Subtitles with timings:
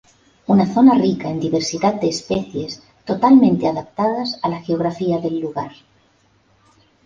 [0.53, 5.73] Una zona rica en diversidad de especies totalmente adaptadas a la geografía del lugar.